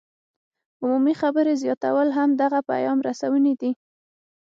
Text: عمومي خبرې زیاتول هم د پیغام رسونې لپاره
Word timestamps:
عمومي 0.83 1.13
خبرې 1.21 1.53
زیاتول 1.63 2.07
هم 2.17 2.29
د 2.39 2.41
پیغام 2.69 2.99
رسونې 3.07 3.53
لپاره 3.59 3.75